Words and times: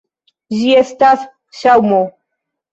Ĝi 0.59 0.71
estas 0.79 1.29
ŝaŭmo. 1.61 2.03